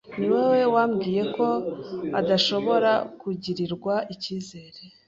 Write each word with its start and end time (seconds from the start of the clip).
Niwowe 0.17 0.61
wambwiye 0.73 1.23
ko 1.35 1.47
adashobora 2.19 2.91
kugirirwa 3.19 3.95
ikizere. 4.13 4.79